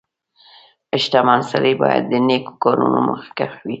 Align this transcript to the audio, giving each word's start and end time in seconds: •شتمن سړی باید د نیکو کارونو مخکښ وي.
•شتمن 1.03 1.39
سړی 1.51 1.73
باید 1.81 2.03
د 2.07 2.13
نیکو 2.27 2.53
کارونو 2.63 2.99
مخکښ 3.07 3.51
وي. 3.61 3.69